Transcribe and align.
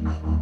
Mm-hmm. 0.00 0.37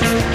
Thank 0.00 0.31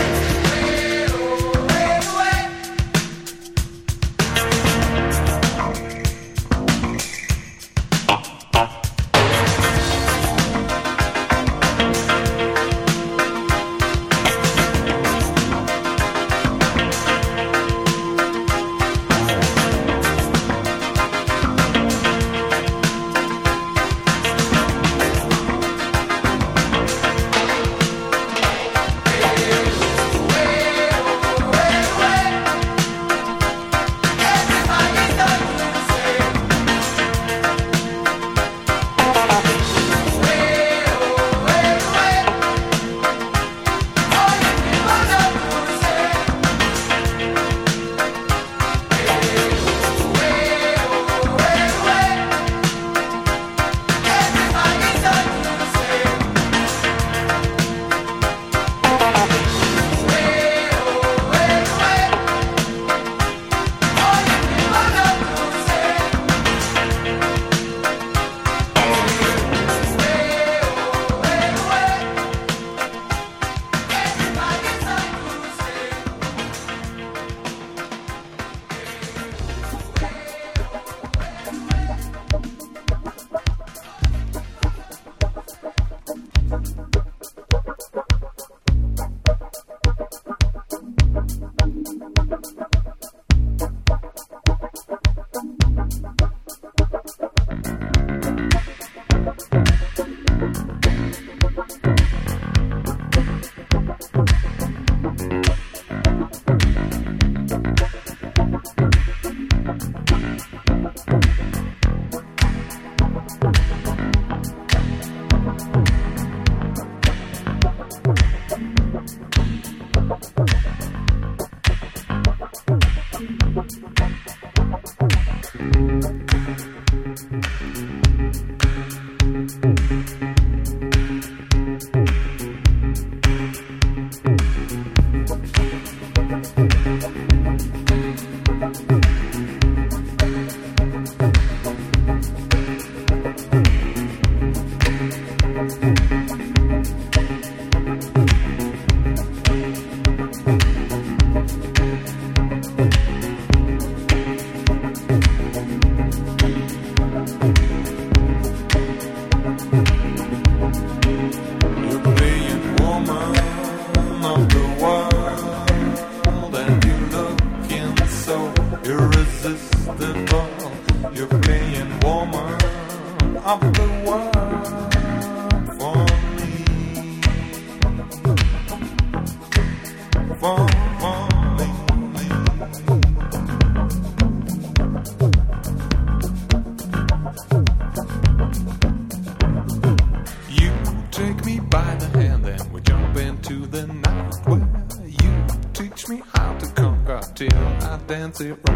fancy 198.27 198.66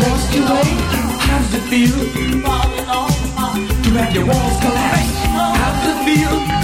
lost 0.00 0.34
your 0.34 0.44
way? 0.44 0.70
How 1.26 1.38
does 1.38 1.54
it 1.54 1.64
feel? 1.70 1.98
To 3.82 3.90
have 3.98 4.14
your 4.14 4.26
walls 4.26 4.60
collapse? 4.60 5.24
How 5.58 5.70
does 5.72 5.88
it 5.92 6.04
feel? 6.04 6.57